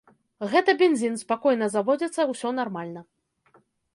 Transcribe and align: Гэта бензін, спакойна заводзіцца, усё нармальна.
Гэта 0.53 0.73
бензін, 0.79 1.19
спакойна 1.23 1.67
заводзіцца, 1.75 2.21
усё 2.33 2.49
нармальна. 2.61 3.01